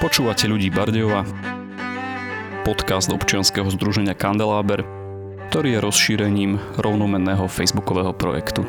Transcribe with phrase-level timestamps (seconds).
[0.00, 1.28] Počúvate ľudí Bardejova,
[2.64, 4.80] podcast občianskeho združenia Kandeláber,
[5.52, 8.64] ktorý je rozšírením rovnomenného facebookového projektu.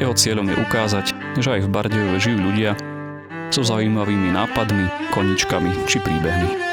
[0.00, 1.06] Jeho cieľom je ukázať,
[1.44, 2.72] že aj v Bardejove žijú ľudia
[3.52, 6.63] so zaujímavými nápadmi, koničkami či príbehmi.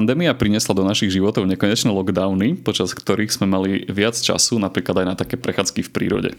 [0.00, 5.06] Pandémia priniesla do našich životov nekonečné lockdowny, počas ktorých sme mali viac času napríklad aj
[5.12, 6.30] na také prechádzky v prírode.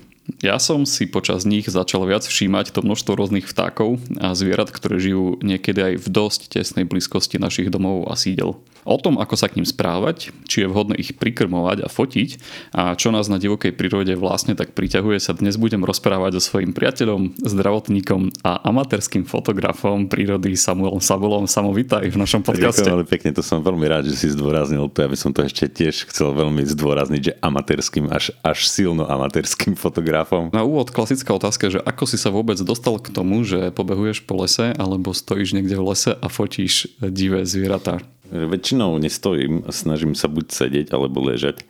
[0.42, 4.98] Ja som si počas nich začal viac všímať to množstvo rôznych vtákov a zvierat, ktoré
[4.98, 8.58] žijú niekedy aj v dosť tesnej blízkosti našich domov a sídel.
[8.85, 12.30] O tom, ako sa k ním správať, či je vhodné ich prikrmovať a fotiť
[12.73, 16.73] a čo nás na divokej prírode vlastne tak priťahuje sa dnes budem rozprávať so svojím
[16.73, 21.45] priateľom, zdravotníkom a amatérským fotografom prírody Samuelom Sabulom.
[21.45, 22.81] Samo, vitaj v našom podcaste.
[22.81, 25.05] Ďakujem veľmi pekne, to som veľmi rád, že si zdôraznil to.
[25.05, 29.77] Ja by som to ešte tiež chcel veľmi zdôrazniť, že amatérským, až, až silno amatérským
[29.77, 30.49] fotografom.
[30.49, 34.41] Na úvod klasická otázka, že ako si sa vôbec dostal k tomu, že pobehuješ po
[34.41, 38.01] lese alebo stojíš niekde v lese a fotíš divé zvieratá?
[38.32, 41.68] Väčšinou nestojím, snažím sa buď sedieť alebo ležať.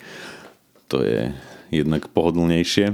[0.93, 1.33] To je
[1.73, 2.93] jednak pohodlnejšie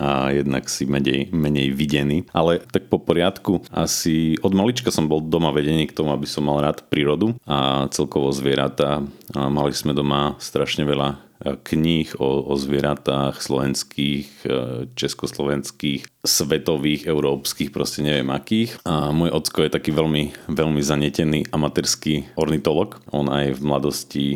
[0.00, 2.28] a jednak si menej, menej videný.
[2.36, 6.44] Ale tak po poriadku, asi od malička som bol doma vedený k tomu, aby som
[6.44, 9.04] mal rád prírodu a celkovo zvieratá.
[9.32, 14.48] Mali sme doma strašne veľa kníh o, o zvieratách slovenských, e,
[14.92, 18.76] československých, svetových, európskych, proste neviem akých.
[18.84, 23.00] A môj ocko je taký veľmi, veľmi zanetený amatérsky ornitolog.
[23.08, 24.26] On aj v mladosti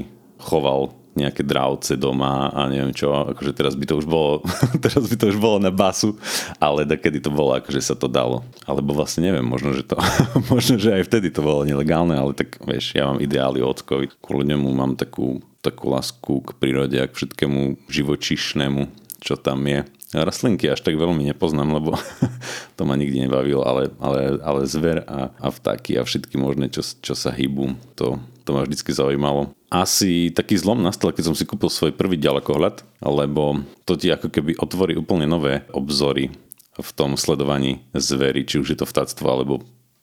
[0.41, 4.42] choval nejaké dravce doma a neviem čo, akože teraz by to už bolo,
[4.84, 6.18] teraz by to už bolo na basu,
[6.58, 8.42] ale kedy to bolo, akože sa to dalo.
[8.66, 9.94] Alebo vlastne neviem, možno, že to,
[10.52, 14.46] možno, že aj vtedy to bolo nelegálne, ale tak vieš, ja mám ideály ockovi, kvôli
[14.46, 18.82] nemu mám takú takú lásku k prírode a k všetkému živočišnému,
[19.24, 19.89] čo tam je.
[20.12, 21.96] Rastlinky až tak veľmi nepoznám, lebo
[22.77, 26.84] to ma nikdy nebavilo, ale, ale, ale zver a, a vtáky a všetky možné, čo,
[26.84, 29.56] čo sa hýbu, to, to ma vždycky zaujímalo.
[29.72, 34.30] Asi taký zlom nastal, keď som si kúpil svoj prvý ďalekohľad, lebo to ti ako
[34.30, 36.30] keby otvorí úplne nové obzory
[36.74, 39.54] v tom sledovaní zvery, či už je to vtáctvo alebo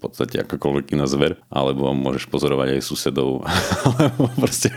[0.02, 3.46] podstate akokoľvek iná zver, alebo môžeš pozorovať aj susedov,
[3.88, 4.74] alebo proste,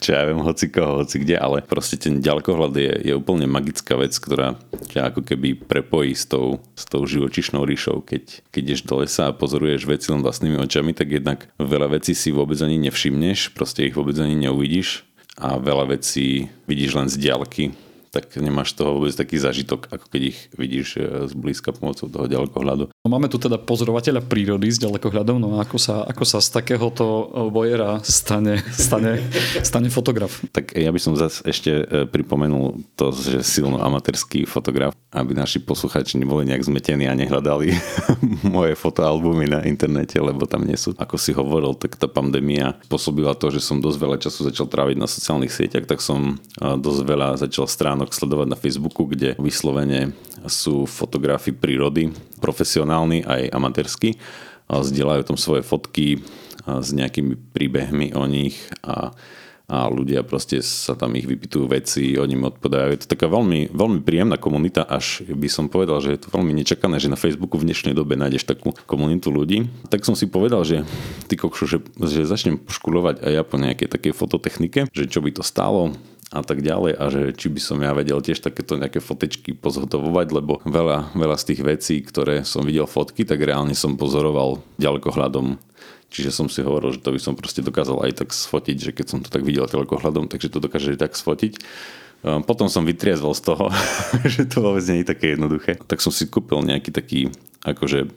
[0.00, 4.00] čo ja viem, hoci koho, hoci kde, ale proste ten ďalkohľad je, je úplne magická
[4.00, 4.56] vec, ktorá
[4.88, 8.00] ťa ako keby prepojí s tou, s tou živočišnou ríšou.
[8.00, 12.16] Keď, keď ideš do lesa a pozoruješ veci len vlastnými očami, tak jednak veľa vecí
[12.16, 15.04] si vôbec ani nevšimneš, proste ich vôbec ani neuvidíš
[15.36, 17.64] a veľa vecí vidíš len z diaľky
[18.12, 21.02] tak nemáš toho vôbec taký zažitok, ako keď ich vidíš e,
[21.32, 22.92] zblízka pomocou toho ďalekohľadu.
[22.92, 27.32] No, máme tu teda pozorovateľa prírody s ďalekohľadom, no ako sa, ako sa z takéhoto
[27.48, 29.16] vojera stane, stane,
[29.64, 30.44] stane fotograf?
[30.52, 35.64] Tak ja by som zase ešte e, pripomenul to, že silno amatérský fotograf, aby naši
[35.64, 37.72] posluchači neboli nejak zmetení a nehľadali
[38.44, 40.92] moje fotoalbumy na internete, lebo tam nie sú.
[41.00, 45.00] Ako si hovoril, tak tá pandémia spôsobila to, že som dosť veľa času začal tráviť
[45.00, 49.38] na sociálnych sieťach, tak som e, dosť veľa začal strán stránok sledovať na Facebooku, kde
[49.38, 50.10] vyslovene
[50.50, 52.10] sú fotografy prírody,
[52.42, 54.18] profesionálni aj amatérsky.
[54.66, 56.18] Zdieľajú tam svoje fotky
[56.66, 59.14] s nejakými príbehmi o nich a
[59.72, 62.92] a ľudia proste sa tam ich vypitujú veci, oni im odpovedajú.
[62.92, 66.52] Je to taká veľmi, veľmi príjemná komunita, až by som povedal, že je to veľmi
[66.52, 69.72] nečakané, že na Facebooku v dnešnej dobe nájdeš takú komunitu ľudí.
[69.88, 70.84] Tak som si povedal, že
[71.32, 75.32] ty kokšo, že, že začnem škulovať aj ja po nejakej takej fototechnike, že čo by
[75.32, 75.96] to stálo,
[76.32, 80.26] a tak ďalej a že či by som ja vedel tiež takéto nejaké fotečky pozhotovovať,
[80.32, 85.60] lebo veľa, veľa z tých vecí, ktoré som videl fotky, tak reálne som pozoroval ďalekohľadom.
[86.12, 89.06] Čiže som si hovoril, že to by som proste dokázal aj tak sfotiť, že keď
[89.08, 91.56] som to tak videl ďalekohľadom, takže to dokáže tak sfotiť.
[92.22, 93.72] Ehm, potom som vytriezol z toho,
[94.32, 95.80] že to vôbec nie je také jednoduché.
[95.88, 97.32] Tak som si kúpil nejaký taký
[97.64, 98.12] akože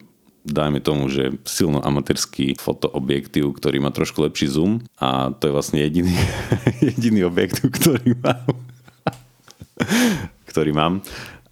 [0.45, 5.81] dajme tomu, že silno amatérský fotoobjektív, ktorý má trošku lepší zoom a to je vlastne
[5.81, 6.13] jediný,
[6.93, 8.45] jediný objektív, ktorý mám.
[10.53, 10.93] ktorý mám.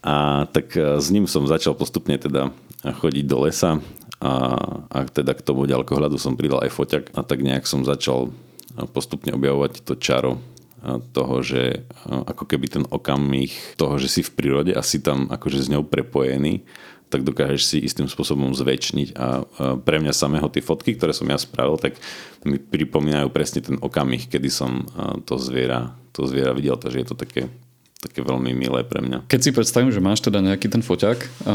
[0.04, 2.52] A tak e, s ním som začal postupne teda
[2.84, 3.80] chodiť do lesa
[4.20, 4.34] a,
[4.92, 8.36] a teda k tomu ďalkohľadu som pridal aj foťak a tak nejak som začal
[8.92, 10.44] postupne objavovať to čaro
[11.16, 15.32] toho, že e, ako keby ten okamih toho, že si v prírode a si tam
[15.32, 16.68] akože s ňou prepojený
[17.14, 19.14] tak dokážeš si istým spôsobom zväčšniť.
[19.22, 19.46] A
[19.86, 22.02] pre mňa samého tie fotky, ktoré som ja spravil, tak
[22.42, 24.90] mi pripomínajú presne ten okamih, kedy som
[25.30, 27.54] to zviera, to zviera videl, takže je to také
[28.04, 29.32] také veľmi milé pre mňa.
[29.32, 31.48] Keď si predstavím, že máš teda nejaký ten foťák,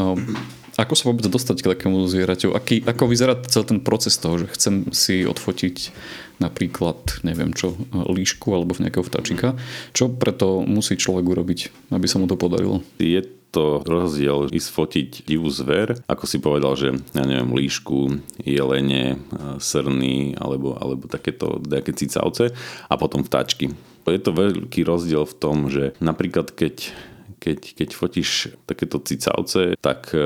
[0.79, 2.55] ako sa vôbec dostať k takému zvieraťu?
[2.55, 5.91] Aký, ako vyzerá celý ten proces toho, že chcem si odfotiť
[6.39, 9.59] napríklad, neviem čo, líšku alebo nejakého vtáčika.
[9.91, 12.79] Čo preto musí človek urobiť, aby sa mu to podarilo?
[12.95, 13.19] Je
[13.51, 19.19] to rozdiel ísť fotiť divú zver, ako si povedal, že ja neviem, líšku, jelene,
[19.59, 22.55] srny alebo, alebo takéto nejaké cicavce
[22.87, 23.73] a potom vtáčky.
[24.11, 26.93] Je to veľký rozdiel v tom, že napríklad keď
[27.39, 30.19] keď, keď fotíš takéto cicavce, tak e,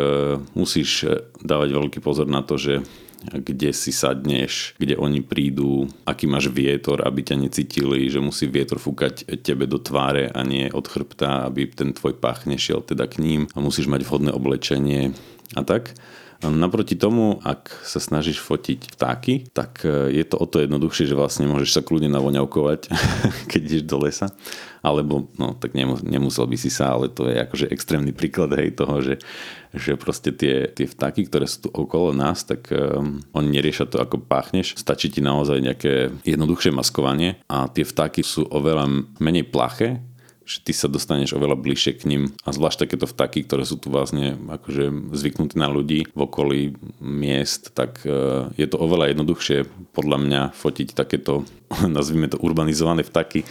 [0.57, 1.05] musíš
[1.45, 2.81] dávať veľký pozor na to, že
[3.31, 8.83] kde si sadneš, kde oni prídu, aký máš vietor, aby ťa necítili, že musí vietor
[8.83, 13.23] fúkať tebe do tváre a nie od chrbta, aby ten tvoj pach nešiel teda k
[13.23, 15.15] ním a musíš mať vhodné oblečenie
[15.55, 15.95] a tak.
[16.43, 21.15] Naproti tomu, ak sa snažíš fotiť vtáky, tak e, je to o to jednoduchšie, že
[21.15, 22.91] vlastne môžeš sa kľudne navoňavkovať,
[23.51, 24.27] keď ideš do lesa.
[24.83, 28.99] Alebo, no tak nemusel by si sa, ale to je akože extrémny príklad hej, toho,
[28.99, 29.15] že,
[29.71, 34.03] že proste tie, tie vtáky, ktoré sú tu okolo nás, tak um, oni neriešia to,
[34.03, 34.75] ako páchneš.
[34.75, 38.91] Stačí ti naozaj nejaké jednoduchšie maskovanie a tie vtáky sú oveľa
[39.23, 40.03] menej plaché,
[40.43, 43.87] že ty sa dostaneš oveľa bližšie k ním a zvlášť takéto vtáky, ktoré sú tu
[43.87, 49.63] vlastne akože zvyknutí na ľudí v okolí miest, tak e, je to oveľa jednoduchšie
[49.95, 51.47] podľa mňa fotiť takéto,
[51.87, 53.47] nazvime to urbanizované vtáky,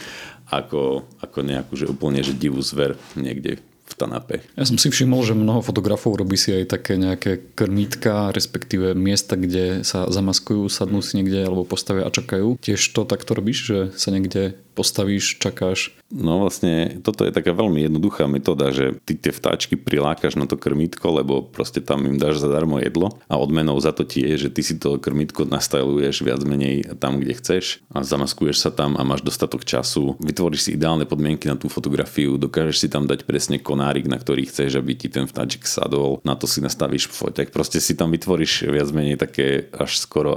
[0.52, 3.64] ako, ako nejakú, že úplne že divú zver niekde
[4.02, 4.43] Tanape.
[4.58, 9.38] Ja som si všimol, že mnoho fotografov robí si aj také nejaké krmítka, respektíve miesta,
[9.38, 12.58] kde sa zamaskujú, sadnú si niekde alebo postavia a čakajú.
[12.58, 15.93] Tiež to takto robíš, že sa niekde postavíš, čakáš?
[16.12, 20.60] No vlastne, toto je taká veľmi jednoduchá metóda, že ty tie vtáčky prilákaš na to
[20.60, 24.52] krmítko, lebo proste tam im dáš zadarmo jedlo a odmenou za to ti je, že
[24.52, 29.04] ty si to krmítko nastajluješ viac menej tam, kde chceš a zamaskuješ sa tam a
[29.04, 30.16] máš dostatok času.
[30.20, 33.56] Vytvoríš si ideálne podmienky na tú fotografiu, dokážeš si tam dať presne
[33.92, 37.52] konárik, na ktorý chceš, aby ti ten vtáčik sadol, na to si nastavíš foťak.
[37.52, 40.32] Proste si tam vytvoríš viac menej také až skoro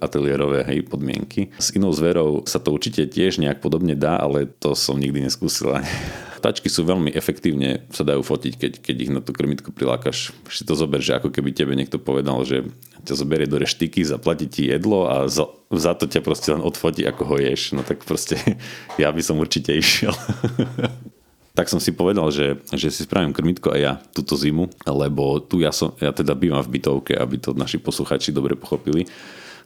[0.00, 1.52] ateliérové hej, podmienky.
[1.60, 5.26] S inou zverou sa to určite tiež nejak pod pravdepodobne dá, ale to som nikdy
[5.26, 5.74] neskúsil.
[6.44, 10.30] Tačky sú veľmi efektívne, sa dajú fotiť, keď, keď ich na tú krmitku prilákaš.
[10.52, 12.68] Si to zober, že ako keby tebe niekto povedal, že
[13.08, 17.08] ťa zoberie do reštiky, zaplatí ti jedlo a za, za to ťa proste len odfotí,
[17.08, 17.72] ako ho ješ.
[17.72, 18.36] No tak proste
[19.02, 20.12] ja by som určite išiel.
[21.54, 25.62] tak som si povedal, že, že si spravím krmitko aj ja túto zimu, lebo tu
[25.62, 29.06] ja, som, ja teda bývam v bytovke, aby to naši posluchači dobre pochopili,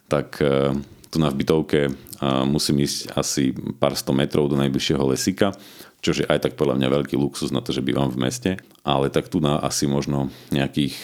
[0.05, 0.77] tak eh,
[1.09, 1.89] tu na bytovke
[2.45, 5.57] musím ísť asi pár sto metrov do najbližšieho lesika,
[6.05, 8.51] čo je aj tak podľa mňa veľký luxus na to, že bývam v meste,
[8.85, 10.95] ale tak tu na asi možno nejakých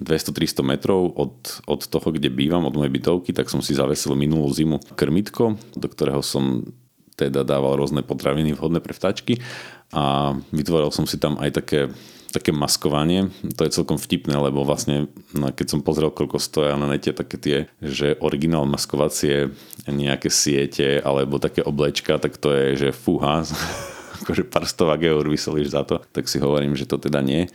[0.00, 4.48] 200-300 metrov od, od toho, kde bývam, od mojej bytovky, tak som si zavesil minulú
[4.48, 6.64] zimu krmitko, do ktorého som
[7.20, 9.44] teda dával rôzne potraviny vhodné pre vtáčky
[9.90, 11.80] a vytvoril som si tam aj také
[12.30, 13.26] také maskovanie,
[13.58, 17.36] to je celkom vtipné, lebo vlastne no, keď som pozrel, koľko stoja na nete také
[17.36, 19.50] tie, že originál maskovacie
[19.90, 23.42] nejaké siete alebo také oblečka, tak to je, že fúha,
[24.22, 27.50] akože pár stovák eur vysolíš za to, tak si hovorím, že to teda nie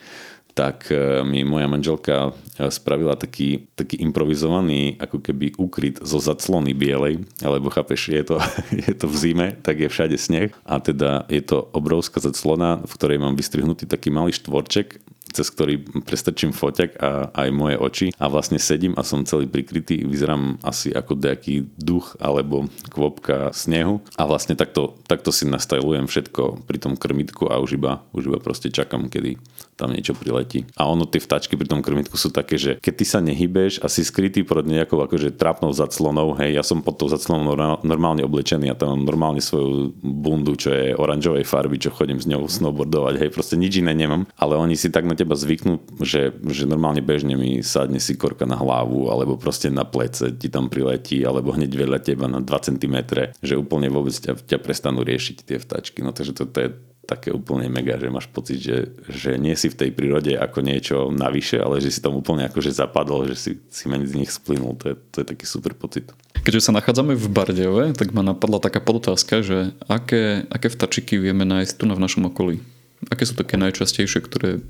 [0.56, 6.72] tak e, mi moja manželka e, spravila taký, taký improvizovaný ako keby ukryt zo zaclony
[6.72, 8.40] bielej, alebo chápeš, je to,
[8.88, 10.56] je to v zime, tak je všade sneh.
[10.64, 15.04] A teda je to obrovská zaclona, v ktorej mám vystrihnutý taký malý štvorček
[15.36, 18.08] cez ktorý prestrčím foťak a aj moje oči.
[18.16, 24.00] A vlastne sedím a som celý prikrytý, vyzerám asi ako nejaký duch alebo kvopka snehu.
[24.16, 28.40] A vlastne takto, takto si nastajlujem všetko pri tom krmitku a už iba, už iba
[28.40, 29.36] proste čakám, kedy
[29.76, 30.64] tam niečo priletí.
[30.80, 33.92] A ono, tie vtačky pri tom krmitku sú také, že keď ty sa nehybeš a
[33.92, 37.54] si skrytý pod nejakou akože trápnou zaclonou, hej, ja som pod tou zaclonou
[37.84, 42.26] normálne oblečený a tam mám normálne svoju bundu, čo je oranžovej farby, čo chodím s
[42.26, 46.32] ňou snowboardovať, hej, proste nič iné nemám, ale oni si tak na teba zvyknú, že,
[46.50, 50.72] že normálne bežne mi sadne si korka na hlavu alebo proste na plece ti tam
[50.72, 52.96] priletí alebo hneď vedľa teba na 2 cm,
[53.44, 56.00] že úplne vôbec ťa, ťa prestanú riešiť tie vtačky.
[56.00, 56.70] No takže to, to je
[57.06, 60.98] také úplne mega, že máš pocit, že, že nie si v tej prírode ako niečo
[61.14, 64.74] navyše, ale že si tam úplne akože zapadol, že si, si medzi nich splynul.
[64.82, 66.10] To je, to je taký super pocit.
[66.42, 71.46] Keďže sa nachádzame v Bardejove, tak ma napadla taká podotázka, že aké, aké vtačiky vieme
[71.46, 72.62] nájsť tu na v našom okolí?
[73.10, 74.62] Aké sú také najčastejšie, ktoré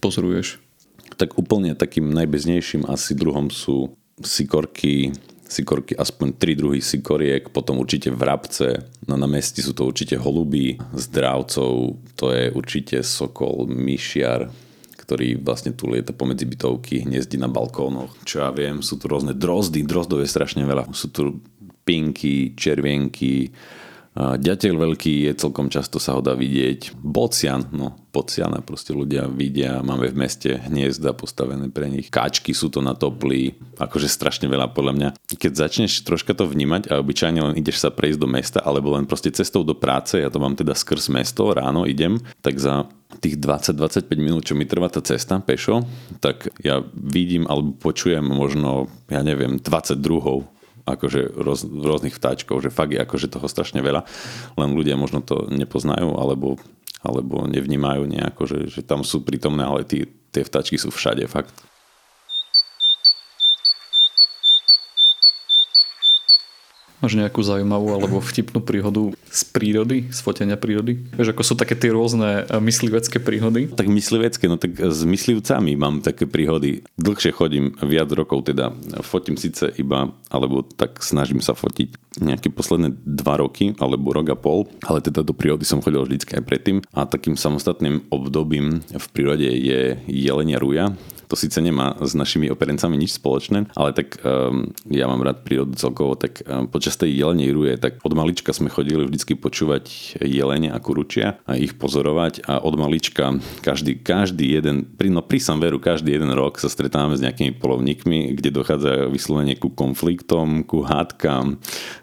[0.00, 0.60] pozoruješ?
[1.20, 5.12] Tak úplne takým najbeznejším asi druhom sú sikorky,
[5.52, 10.80] sikorky, aspoň tri druhy sikoriek, potom určite vrabce, no na mesti sú to určite holuby,
[10.96, 14.48] zdravcov, to je určite sokol, myšiar,
[14.96, 18.16] ktorý vlastne tu lieta pomedzi bytovky, hniezdi na balkónoch.
[18.24, 20.88] Čo ja viem, sú tu rôzne drozdy, drozdov je strašne veľa.
[20.96, 21.44] Sú tu
[21.82, 23.50] pinky, červienky,
[24.12, 26.92] Ďateľ veľký je, celkom často sa ho dá vidieť.
[27.00, 32.12] Bocian, no bociana proste ľudia vidia, máme v meste hniezda postavené pre nich.
[32.12, 35.08] Káčky sú to na toplí, akože strašne veľa podľa mňa.
[35.32, 39.08] Keď začneš troška to vnímať a obyčajne len ideš sa prejsť do mesta alebo len
[39.08, 42.84] proste cestou do práce, ja to mám teda skrz mesto, ráno idem, tak za
[43.24, 45.88] tých 20-25 minút, čo mi trvá tá cesta pešo,
[46.20, 50.52] tak ja vidím alebo počujem možno, ja neviem, 20 druhov
[50.84, 54.02] akože roz, rôznych vtáčkov, že fakt je akože toho strašne veľa,
[54.58, 56.58] len ľudia možno to nepoznajú alebo,
[57.02, 61.54] alebo nevnímajú nejako, že, že tam sú prítomné, ale tí, tie vtáčky sú všade fakt.
[67.02, 71.02] Máš nejakú zaujímavú alebo vtipnú príhodu z prírody, z fotenia prírody?
[71.18, 73.66] Vieš, ako sú také tie rôzne e, myslivecké príhody?
[73.74, 76.86] Tak myslivecké, no tak s myslivcami mám také príhody.
[76.94, 78.70] Dlhšie chodím, viac rokov teda.
[79.02, 84.38] Fotím síce iba, alebo tak snažím sa fotiť nejaké posledné dva roky, alebo rok a
[84.38, 86.78] pol, ale teda do prírody som chodil vždycky aj predtým.
[86.94, 90.94] A takým samostatným obdobím v prírode je jelenia ruja,
[91.32, 95.72] to síce nemá s našimi operencami nič spoločné, ale tak um, ja mám rád prírodu
[95.80, 100.68] celkovo, tak um, počas tej jelenej ruje, tak od malička sme chodili vždycky počúvať jelene
[100.68, 105.80] a kuručia a ich pozorovať a od malička každý, každý jeden, pri, no pri veru,
[105.80, 111.56] každý jeden rok sa stretávame s nejakými polovníkmi, kde dochádza vyslovene ku konfliktom, ku hádkam,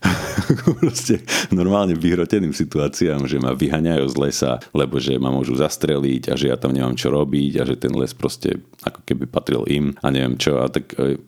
[0.82, 1.22] proste
[1.54, 6.50] normálne vyhroteným situáciám, že ma vyhaňajú z lesa, lebo že ma môžu zastreliť a že
[6.50, 9.94] ja tam nemám čo robiť a že ten les proste ako keby by patril im
[10.00, 10.64] a neviem čo.
[10.64, 11.20] A tak e,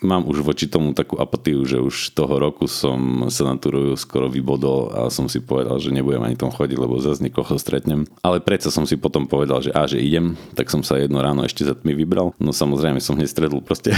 [0.00, 4.30] mám už voči tomu takú apatiu, že už toho roku som sa na tú skoro
[4.30, 8.06] vybodol a som si povedal, že nebudem ani tom chodiť, lebo zase niekoho stretnem.
[8.22, 11.42] Ale predsa som si potom povedal, že a že idem, tak som sa jedno ráno
[11.42, 12.34] ešte za tmy vybral.
[12.38, 13.94] No samozrejme som hneď stretol proste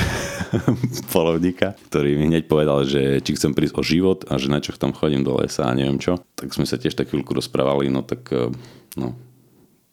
[1.14, 4.72] polovníka, ktorý mi hneď povedal, že či chcem prísť o život a že na čo
[4.80, 6.20] tam chodím do lesa a neviem čo.
[6.36, 8.48] Tak sme sa tiež tak chvíľku rozprávali, no tak e,
[8.96, 9.12] no,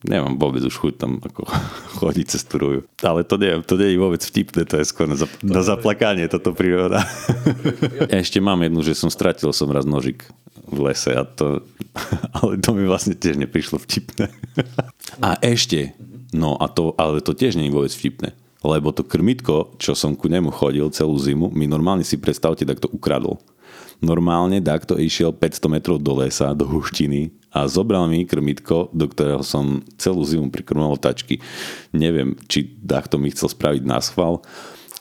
[0.05, 1.49] nemám vôbec už chuť tam ako
[2.01, 5.17] chodiť cez tú Ale to nie, to nie je vôbec vtipné, to je skôr na,
[5.17, 7.01] zap- na zaplakanie toto príroda.
[8.11, 10.29] ja ešte mám jednu, že som stratil som raz nožik
[10.67, 11.65] v lese a to,
[12.37, 14.29] ale to mi vlastne tiež neprišlo vtipné.
[15.23, 15.97] a ešte,
[16.35, 18.35] no a to, ale to tiež nie je vôbec vtipné.
[18.65, 22.81] Lebo to krmitko, čo som ku nemu chodil celú zimu, mi normálne si predstavte, tak
[22.81, 23.37] to ukradol.
[23.97, 29.41] Normálne takto išiel 500 metrov do lesa, do huštiny a zobral mi krmitko, do ktorého
[29.41, 31.41] som celú zimu prikrmoval tačky.
[31.89, 34.45] Neviem, či takto mi chcel spraviť na schvál,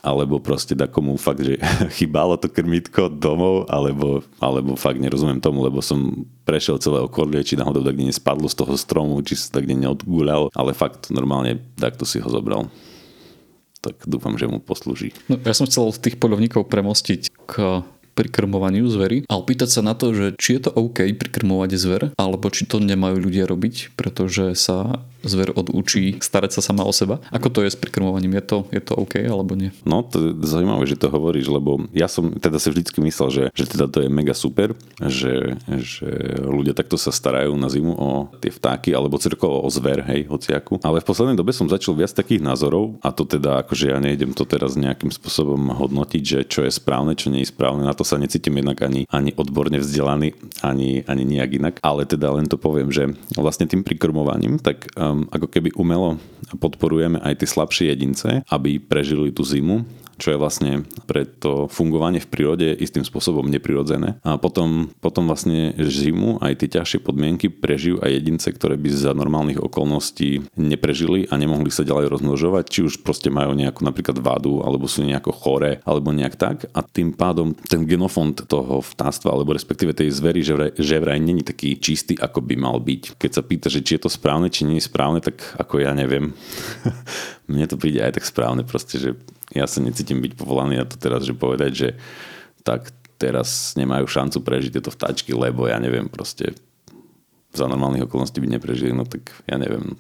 [0.01, 1.61] alebo proste komu fakt, že
[1.99, 7.59] chýbalo to krmitko domov, alebo, alebo fakt nerozumiem tomu, lebo som prešiel celé okolie, či
[7.59, 12.23] náhodou tak nespadlo z toho stromu, či sa tak neodgúľal, ale fakt normálne takto si
[12.23, 12.71] ho zobral
[13.87, 15.15] tak dúfam, že mu poslúži.
[15.31, 17.87] No, ja som chcel tých polovníkov premostiť k
[18.17, 22.03] pri krmovaniu zvery a opýtať sa na to, že či je to OK prikrmovať zver,
[22.17, 27.21] alebo či to nemajú ľudia robiť, pretože sa zver odučí starať sa sama o seba.
[27.31, 28.39] Ako to je s prikrmovaním?
[28.39, 29.71] Je to, je to OK alebo nie?
[29.85, 33.45] No, to je zaujímavé, že to hovoríš, lebo ja som teda si vždycky myslel, že,
[33.53, 36.11] že teda to je mega super, že, že
[36.47, 40.81] ľudia takto sa starajú na zimu o tie vtáky alebo celkovo o zver, hej, hociaku.
[40.83, 44.37] Ale v poslednej dobe som začal viac takých názorov a to teda akože ja nejdem
[44.37, 47.89] to teraz nejakým spôsobom hodnotiť, že čo je správne, čo nie je správne.
[47.89, 51.75] Na to sa necítim jednak ani, ani odborne vzdelaný, ani, ani nejak inak.
[51.81, 56.21] Ale teda len to poviem, že vlastne tým prikrmovaním, tak um, ako keby umelo
[56.61, 62.21] podporujeme aj tie slabšie jedince, aby prežili tú zimu čo je vlastne pre to fungovanie
[62.21, 64.19] v prírode istým spôsobom neprirodzené.
[64.25, 69.13] A potom, potom vlastne zimu aj tie ťažšie podmienky prežijú aj jedince, ktoré by za
[69.13, 74.65] normálnych okolností neprežili a nemohli sa ďalej rozmnožovať, či už proste majú nejakú napríklad vádu,
[74.65, 76.57] alebo sú nejako chore, alebo nejak tak.
[76.73, 81.21] A tým pádom ten genofond toho vtáctva, alebo respektíve tej zvery, že vraj, že vraj
[81.21, 83.21] není taký čistý, ako by mal byť.
[83.21, 85.93] Keď sa pýta, že či je to správne, či nie je správne, tak ako ja
[85.93, 86.33] neviem.
[87.47, 89.11] Mne to príde aj tak správne proste, že
[89.55, 91.89] ja sa necítim byť povolaný na to teraz, že povedať, že
[92.67, 96.53] tak teraz nemajú šancu prežiť tieto vtáčky, lebo ja neviem, proste
[97.57, 99.97] za normálnych okolností by neprežili, no tak ja neviem.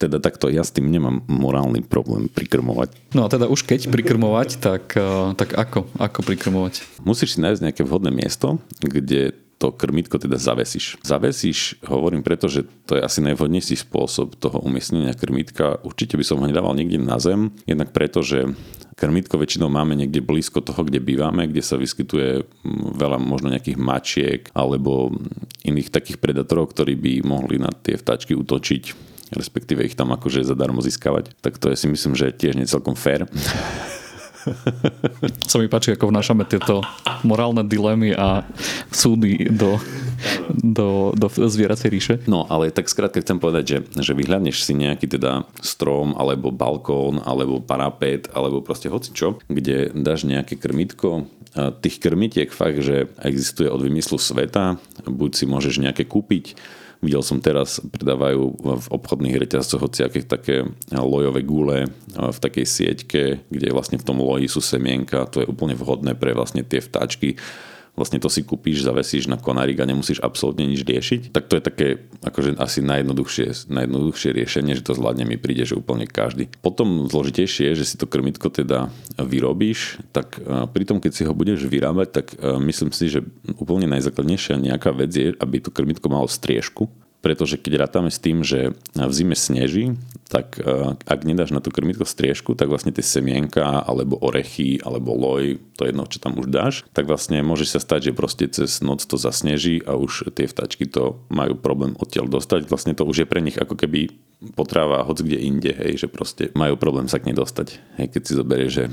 [0.00, 3.14] Teda takto ja s tým nemám morálny problém prikrmovať.
[3.14, 5.86] No a teda už keď prikrmovať, tak, eh, tak ako?
[5.94, 6.82] Ako prikrmovať?
[7.06, 10.98] Musíš si nájsť nejaké vhodné miesto, kde to krmitko teda zavesíš.
[11.06, 15.78] Zavesíš, hovorím preto, že to je asi najvhodnejší spôsob toho umiestnenia krmitka.
[15.86, 18.58] Určite by som ho nedával niekde na zem, jednak preto, že
[18.98, 22.42] krmitko väčšinou máme niekde blízko toho, kde bývame, kde sa vyskytuje
[22.98, 25.14] veľa možno nejakých mačiek alebo
[25.62, 30.84] iných takých predatorov, ktorí by mohli na tie vtáčky utočiť respektíve ich tam akože zadarmo
[30.84, 31.40] získavať.
[31.40, 33.24] Tak to je si myslím, že tiež necelkom fér.
[35.50, 36.82] Sa mi páči, ako vnášame tieto
[37.22, 38.46] morálne dilemy a
[38.90, 39.78] súdy do
[40.62, 42.14] do, do zvieracej ríše.
[42.30, 47.18] No, ale tak skrátka chcem povedať, že, že vyhľadneš si nejaký teda strom, alebo balkón,
[47.22, 51.26] alebo parapet, alebo proste hocičo, kde dáš nejaké krmitko.
[51.52, 56.56] Tých krmitiek fakt, že existuje od vymyslu sveta, buď si môžeš nejaké kúpiť,
[57.02, 60.62] Videl som teraz, predávajú v obchodných reťazcoch hociaké také
[60.94, 65.26] lojové gule v takej sieťke, kde vlastne v tom loji sú semienka.
[65.34, 67.34] To je úplne vhodné pre vlastne tie vtáčky
[67.92, 71.30] vlastne to si kúpíš, zavesíš na konárik a nemusíš absolútne nič riešiť.
[71.30, 71.88] Tak to je také
[72.24, 76.48] akože asi najjednoduchšie, najjednoduchšie riešenie, že to zvládne mi príde, že úplne každý.
[76.64, 78.88] Potom zložitejšie je, že si to krmitko teda
[79.20, 80.40] vyrobíš, tak
[80.72, 83.20] pri tom, keď si ho budeš vyrábať, tak myslím si, že
[83.60, 86.88] úplne najzákladnejšia nejaká vec je, aby to krmitko malo striežku,
[87.22, 89.94] pretože keď rátame s tým, že v zime sneží,
[90.26, 95.14] tak e, ak nedáš na to krmitko striežku, tak vlastne tie semienka alebo orechy alebo
[95.14, 98.82] loj, to jedno, čo tam už dáš, tak vlastne môže sa stať, že proste cez
[98.82, 102.66] noc to zasneží a už tie vtačky to majú problém odtiaľ dostať.
[102.66, 104.10] Vlastne to už je pre nich ako keby
[104.58, 107.78] potrava hoď kde inde, hej, že proste majú problém sa k nej dostať.
[108.02, 108.84] Hej, keď si zoberie, že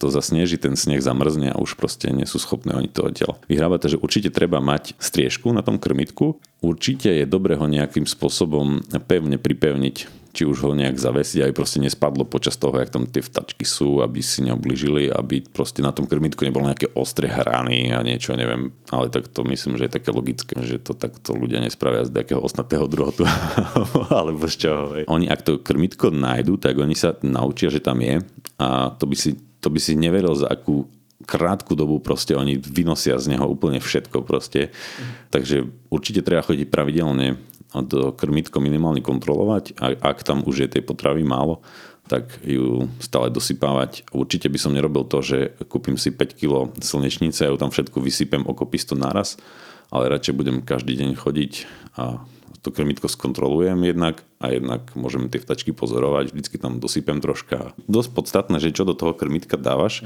[0.00, 3.88] to zasneží, ten sneh zamrzne a už proste nie sú schopné oni to odtiaľ vyhrávať.
[3.88, 6.40] Takže určite treba mať striežku na tom krmitku.
[6.64, 11.78] Určite je dobre ho nejakým spôsobom pevne pripevniť či už ho nejak zavesiť, aby proste
[11.78, 16.10] nespadlo počas toho, jak tam tie vtačky sú, aby si neobližili, aby proste na tom
[16.10, 18.74] krmitku nebolo nejaké ostré hrany a niečo, neviem.
[18.90, 22.42] Ale tak to myslím, že je také logické, že to takto ľudia nespravia z nejakého
[22.42, 23.22] osnatého drotu
[24.10, 24.84] alebo z čoho.
[24.98, 25.06] Hej.
[25.06, 28.18] Oni ak to krmitko nájdu, tak oni sa naučia, že tam je
[28.58, 30.90] a to by si, to by si neveril, za akú
[31.24, 34.68] krátku dobu proste oni vynosia z neho úplne všetko proste.
[34.68, 35.04] Mm.
[35.32, 35.56] Takže
[35.88, 37.40] určite treba chodiť pravidelne
[37.82, 41.58] to krmitko minimálne kontrolovať a ak tam už je tej potravy málo,
[42.06, 44.06] tak ju stále dosypávať.
[44.12, 47.98] Určite by som nerobil to, že kúpim si 5 kg slnečnice a ju tam všetko
[47.98, 49.40] vysypem okopisto naraz,
[49.88, 51.52] ale radšej budem každý deň chodiť
[51.96, 52.20] a
[52.64, 57.76] to krmitko skontrolujem jednak a jednak môžem tie vtačky pozorovať, vždycky tam dosypem troška.
[57.84, 60.00] Dosť podstatné, že čo do toho krmitka dávaš,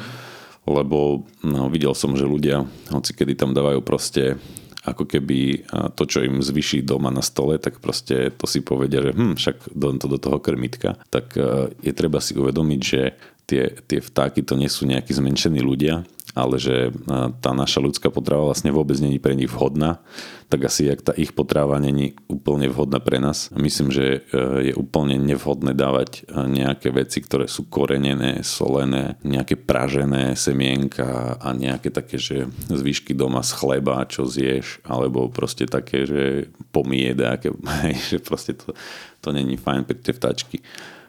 [0.66, 4.42] lebo no, videl som, že ľudia, hoci kedy tam dávajú proste
[4.86, 5.66] ako keby
[5.98, 9.56] to, čo im zvyší doma na stole, tak proste to si povedia, že hm, však
[9.74, 10.94] dom to do toho krmitka.
[11.10, 13.00] Tak e, je treba si uvedomiť, že
[13.48, 16.04] tie, tie vtáky to nie sú nejakí zmenšení ľudia,
[16.36, 16.92] ale že
[17.40, 20.04] tá naša ľudská potrava vlastne vôbec není pre nich vhodná,
[20.52, 23.52] tak asi jak tá ich potrava není úplne vhodná pre nás.
[23.52, 29.56] Myslím, že e, je úplne nevhodné dávať e, nejaké veci, ktoré sú korenené, solené, nejaké
[29.60, 36.08] pražené semienka a nejaké také, že zvyšky doma z chleba, čo zješ, alebo proste také,
[36.08, 37.52] že pomie nejaké,
[38.12, 38.72] že proste to,
[39.20, 40.64] to není fajn pre tie vtáčky.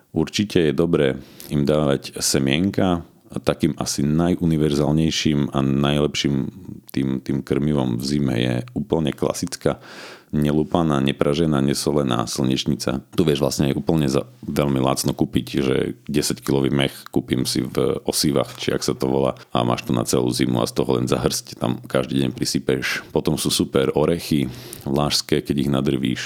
[0.09, 1.21] Určite je dobré
[1.53, 3.05] im dávať semienka,
[3.45, 6.35] takým asi najuniverzálnejším a najlepším
[6.89, 8.35] tým, tým krmivom v zime.
[8.41, 9.77] Je úplne klasická
[10.29, 13.01] nelúpaná, nepražená, nesolená slnečnica.
[13.13, 17.65] Tu vieš vlastne aj úplne za veľmi lácno kúpiť, že 10 kilový mech kúpim si
[17.65, 20.73] v osívach, či ak sa to volá a máš to na celú zimu a z
[20.77, 23.01] toho len zahrst tam každý deň prisypeš.
[23.09, 24.47] Potom sú super orechy
[24.85, 26.21] vlážské, keď ich nadrvíš,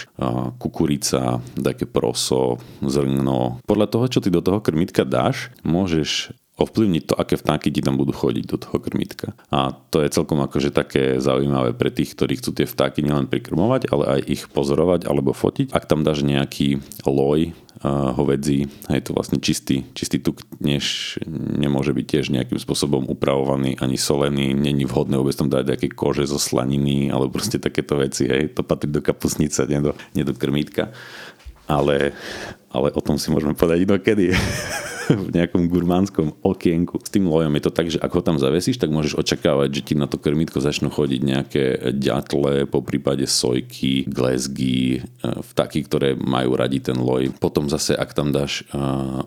[0.59, 3.63] kukurica, také proso, zrno.
[3.63, 7.97] Podľa toho, čo ty do toho krmitka dáš, môžeš ovplyvniť to, aké vtáky ti tam
[7.97, 9.33] budú chodiť do toho krmitka.
[9.49, 13.89] A to je celkom akože také zaujímavé pre tých, ktorí chcú tie vtáky nielen prikrmovať,
[13.89, 15.73] ale aj ich pozorovať alebo fotiť.
[15.73, 16.77] Ak tam dáš nejaký
[17.09, 21.17] loj uh, hovedzí, je to vlastne čistý, čistý tuk, než
[21.57, 26.29] nemôže byť tiež nejakým spôsobom upravovaný ani solený, není vhodné vôbec tam dať nejaké kože
[26.29, 30.37] zo slaniny alebo proste takéto veci, hej, to patrí do kapusnice, nie do, nie do
[30.37, 30.93] krmítka.
[31.65, 32.13] Ale,
[32.69, 34.37] ale o tom si môžeme povedať inokedy.
[35.09, 37.01] v nejakom gurmánskom okienku.
[37.03, 39.81] S tým lojom je to tak, že ak ho tam zavesíš, tak môžeš očakávať, že
[39.81, 41.63] ti na to krmítko začnú chodiť nejaké
[41.95, 47.35] ďatle, po prípade sojky, glezgy, e, vtáky, ktoré majú radi ten loj.
[47.37, 48.79] Potom zase, ak tam dáš e,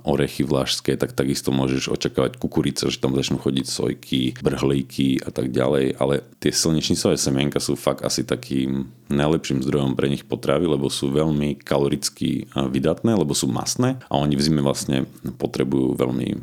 [0.05, 5.53] orechy vlašské, tak takisto môžeš očakávať kukurice, že tam začnú chodiť sojky, brhlíky a tak
[5.53, 6.01] ďalej.
[6.01, 11.11] Ale tie slnečnicové semienka sú fakt asi takým najlepším zdrojom pre nich potravy, lebo sú
[11.15, 15.07] veľmi kaloricky e, vydatné, lebo sú masné a oni v zime vlastne
[15.39, 16.39] potrebujú veľmi,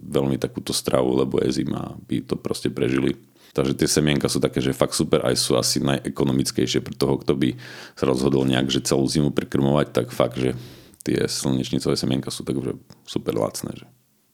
[0.00, 3.14] veľmi takúto stravu, lebo je zima, aby to proste prežili.
[3.52, 7.36] Takže tie semienka sú také, že fakt super, aj sú asi najekonomickejšie pre toho, kto
[7.36, 7.52] by
[7.92, 10.56] sa rozhodol nejak, že celú zimu prekrmovať, tak fakt, že
[11.04, 12.72] tie slnečnicové semienka sú tak, že
[13.04, 13.76] super lacné.
[13.76, 13.86] Že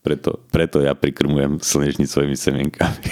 [0.06, 3.02] preto, preto ja prikrmujem slnečnicovými semienkami.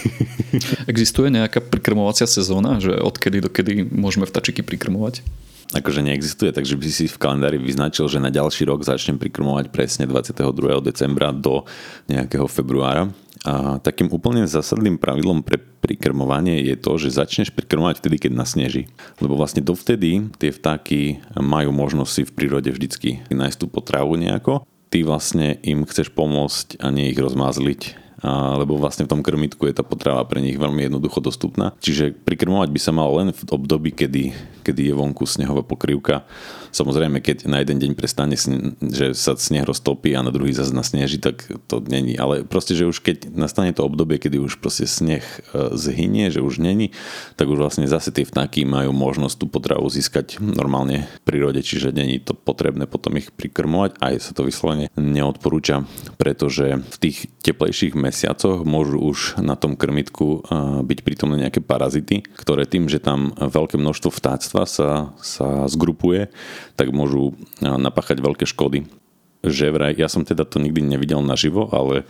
[0.93, 5.27] Existuje nejaká prikrmovacia sezóna, že odkedy do kedy môžeme vtačiky prikrmovať?
[5.75, 10.05] Akože neexistuje, takže by si v kalendári vyznačil, že na ďalší rok začnem prikrmovať presne
[10.07, 10.43] 22.
[10.85, 11.67] decembra do
[12.07, 13.11] nejakého februára
[13.47, 18.91] A takým úplne zásadným pravidlom pre prikrmovanie je to, že začneš prikrmovať vtedy, keď nasneží.
[19.23, 24.67] Lebo vlastne dovtedy tie vtáky majú možnosť si v prírode vždycky nájsť tú potravu nejako.
[24.91, 29.77] Ty vlastne im chceš pomôcť a nie ich rozmázliť lebo vlastne v tom krmitku je
[29.77, 31.77] tá potrava pre nich veľmi jednoducho dostupná.
[31.85, 34.33] Čiže prikrmovať by sa malo len v období, kedy,
[34.65, 36.25] kedy je vonku snehová pokrývka.
[36.73, 38.37] Samozrejme, keď na jeden deň prestane,
[38.81, 42.21] že sa sneh roztopí a na druhý zase nasneží, tak to není.
[42.21, 46.45] Ale proste, že už keď nastane to obdobie, kedy už proste sneh e, zhynie, že
[46.45, 46.93] už není,
[47.41, 51.97] tak už vlastne zase tie vtáky majú možnosť tú potravu získať normálne v prírode, čiže
[51.97, 53.97] není to potrebné potom ich prikrmovať.
[53.97, 55.89] Aj sa to vyslovene neodporúča,
[56.21, 60.47] pretože v tých teplejších mesiacoch môžu už na tom krmitku
[60.87, 66.31] byť prítomné nejaké parazity, ktoré tým, že tam veľké množstvo vtáctva sa, sa zgrupuje,
[66.79, 68.87] tak môžu napáchať veľké škody.
[69.43, 72.07] Že vraj, ja som teda to nikdy nevidel naživo, ale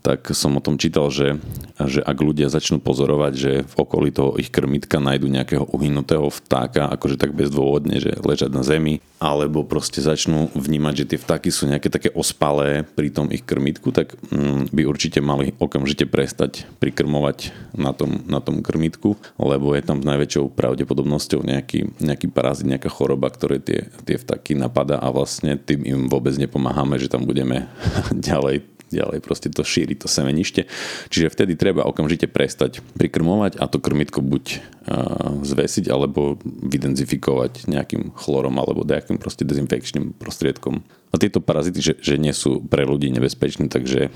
[0.00, 1.36] tak som o tom čítal, že,
[1.76, 6.88] že ak ľudia začnú pozorovať, že v okolí toho ich krmitka nájdu nejakého uhynutého vtáka,
[6.88, 11.68] akože tak bezdôvodne, že ležať na zemi, alebo proste začnú vnímať, že tie vtáky sú
[11.68, 17.52] nejaké také ospalé pri tom ich krmitku, tak mm, by určite mali okamžite prestať prikrmovať
[17.76, 22.88] na tom, na tom krmitku, lebo je tam s najväčšou pravdepodobnosťou nejaký, nejaký parazit, nejaká
[22.88, 27.68] choroba, ktoré tie, tie vtáky napadá a vlastne tým im vôbec nepomáhame, že tam budeme
[28.16, 30.66] ďalej ďalej proste to šíri to semenište.
[31.08, 38.12] Čiže vtedy treba okamžite prestať prikrmovať a to krmitko buď uh, zvesiť alebo vydenzifikovať nejakým
[38.18, 40.82] chlorom alebo nejakým proste dezinfekčným prostriedkom.
[41.10, 44.14] A tieto parazity, že, že nie sú pre ľudí nebezpečné, takže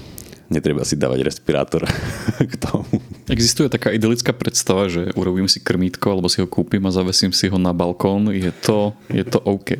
[0.53, 1.83] netreba si dávať respirátor
[2.51, 3.03] k tomu.
[3.31, 7.49] Existuje taká idylická predstava, že urobím si krmítko alebo si ho kúpim a zavesím si
[7.49, 8.31] ho na balkón.
[8.31, 9.75] Je to, je to OK?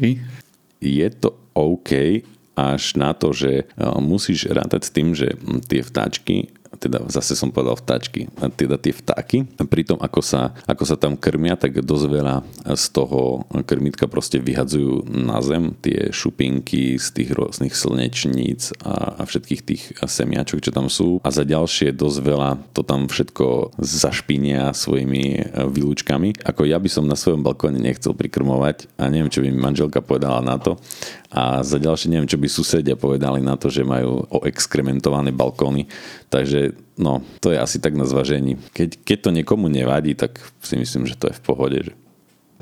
[0.83, 2.21] Je to OK,
[2.55, 3.67] až na to, že
[3.99, 5.35] musíš rátať s tým, že
[5.67, 9.47] tie vtáčky teda zase som povedal vtáčky, teda tie vtáky.
[9.69, 12.37] Pri tom, ako sa, ako sa tam krmia, tak dosť veľa
[12.75, 19.23] z toho krmitka proste vyhadzujú na zem tie šupinky z tých rôznych slnečníc a, a
[19.25, 21.21] všetkých tých semiačok, čo tam sú.
[21.25, 26.45] A za ďalšie dosť veľa to tam všetko zašpinia svojimi e, výlučkami.
[26.45, 30.01] Ako ja by som na svojom balkóne nechcel prikrmovať a neviem, čo by mi manželka
[30.01, 30.79] povedala na to.
[31.35, 35.91] A za ďalšie neviem, čo by susedia povedali na to, že majú oexkrementované balkóny.
[36.31, 36.64] Takže
[36.97, 38.57] no, to je asi tak na zvažení.
[38.73, 41.79] Keď, keď to niekomu nevadí, tak si myslím, že to je v pohode.
[41.91, 41.93] Že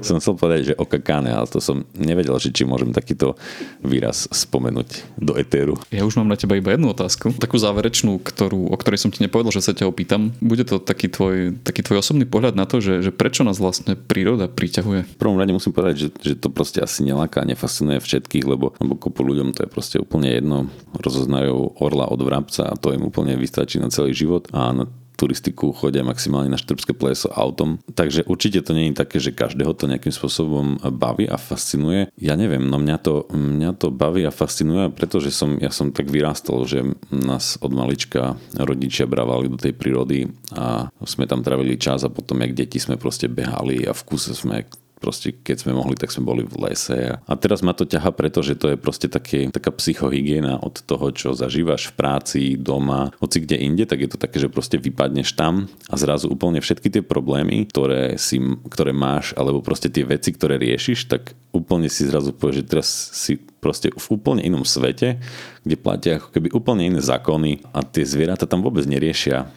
[0.00, 3.36] som chcel povedať, že okakáne, ale to som nevedel, že či môžem takýto
[3.84, 5.76] výraz spomenúť do etéru.
[5.92, 9.20] Ja už mám na teba iba jednu otázku, takú záverečnú, ktorú, o ktorej som ti
[9.20, 10.32] nepovedal, že sa ťa opýtam.
[10.40, 13.92] Bude to taký tvoj, taký tvoj osobný pohľad na to, že, že prečo nás vlastne
[13.94, 15.12] príroda priťahuje?
[15.12, 18.96] V prvom rade musím povedať, že, že to proste asi neláka, nefascinuje všetkých, lebo, lebo
[18.96, 20.72] kopu ľuďom to je proste úplne jedno.
[20.96, 24.84] Rozoznajú orla od vrabca a to im úplne vystačí na celý život a na
[25.22, 27.78] turistiku chodia maximálne na Štrbské pleso autom.
[27.94, 32.10] Takže určite to nie je také, že každého to nejakým spôsobom baví a fascinuje.
[32.18, 36.10] Ja neviem, no mňa to, mňa to baví a fascinuje, pretože som, ja som tak
[36.10, 36.82] vyrástol, že
[37.14, 40.26] nás od malička rodičia bravali do tej prírody
[40.58, 44.34] a sme tam travili čas a potom, jak deti sme proste behali a v kuse
[44.34, 44.66] sme
[45.02, 47.18] proste keď sme mohli, tak sme boli v lese.
[47.18, 51.34] A teraz ma to ťaha, pretože to je proste také, taká psychohygiena od toho, čo
[51.34, 55.66] zažívaš v práci, doma, hoci kde inde, tak je to také, že proste vypadneš tam
[55.90, 58.38] a zrazu úplne všetky tie problémy, ktoré, si,
[58.70, 62.88] ktoré máš, alebo proste tie veci, ktoré riešiš, tak úplne si zrazu povieš, že teraz
[63.10, 65.18] si proste v úplne inom svete,
[65.66, 69.50] kde platia ako keby úplne iné zákony a tie zvieratá tam vôbec neriešia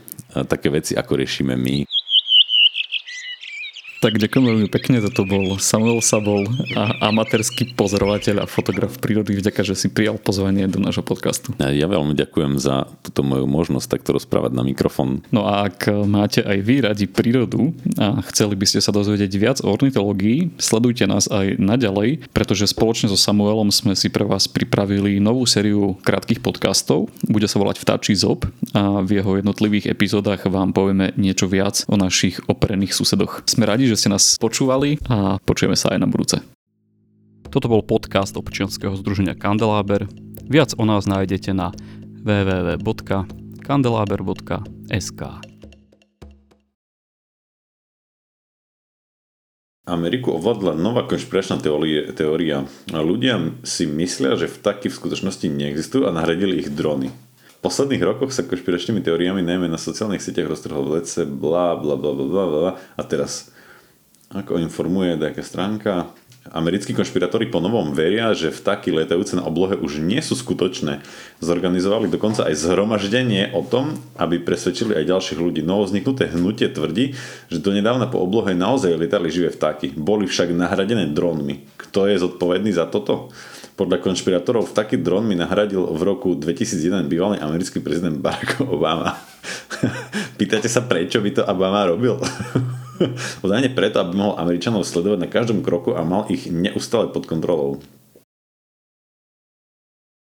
[0.43, 1.87] také veci, ako riešime my.
[4.05, 6.45] Tak ďakujem veľmi pekne, toto bol Samuel Sabol,
[6.77, 9.33] a amatérsky pozorovateľ a fotograf prírody.
[9.33, 11.57] Vďaka, že si prijal pozvanie do nášho podcastu.
[11.57, 15.25] Ja veľmi ďakujem za túto moju možnosť takto rozprávať na mikrofón.
[15.33, 19.57] No a ak máte aj vy radi prírodu a chceli by ste sa dozvedieť viac
[19.65, 25.17] o ornitológii, sledujte nás aj naďalej, pretože spoločne so Samuelom sme si pre vás pripravili
[25.17, 27.09] novú sériu krátkých podcastov.
[27.25, 31.97] Bude sa volať Vtáčí zob a v jeho jednotlivých epizódach vám povieme niečo viac o
[31.97, 33.41] našich operených susedoch.
[33.49, 36.43] Sme radi, že že ste nás počúvali a počujeme sa aj na budúce.
[37.47, 40.11] Toto bol podcast občianskeho združenia Kandeláber.
[40.51, 41.71] Viac o nás nájdete na
[42.27, 45.21] www.kandelaber.sk
[49.87, 51.63] Ameriku ovládla nová konšpiračná
[52.11, 52.67] teória.
[52.91, 57.15] Ľudia si myslia, že vtáky v skutočnosti neexistujú a nahradili ich drony.
[57.63, 61.95] V posledných rokoch sa konšpiračnými teóriami najmä na sociálnych sieťach roztrhol v lece, bla bla
[61.95, 63.55] bla bla bla bla a teraz
[64.35, 66.11] ako informuje nejaká stránka,
[66.53, 71.01] Americkí konšpirátori po novom veria, že vtáky letajúce na oblohe už nie sú skutočné.
[71.41, 75.65] Zorganizovali dokonca aj zhromaždenie o tom, aby presvedčili aj ďalších ľudí.
[75.65, 77.17] Novo vzniknuté hnutie tvrdí,
[77.49, 79.97] že do nedávna po oblohe naozaj lietali živé vtáky.
[79.97, 81.65] Boli však nahradené drónmi.
[81.81, 83.33] Kto je zodpovedný za toto?
[83.73, 89.17] Podľa konšpirátorov taký dron mi nahradil v roku 2001 bývalý americký prezident Barack Obama.
[90.37, 92.21] Pýtate sa, prečo by to Obama robil?
[93.45, 97.79] Údajne preto, aby mohol Američanov sledovať na každom kroku a mal ich neustále pod kontrolou.